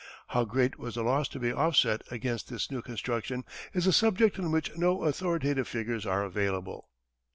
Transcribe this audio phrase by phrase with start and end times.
[0.29, 4.39] How great was the loss to be offset against this new construction is a subject
[4.39, 6.89] on which no authoritative figures are available.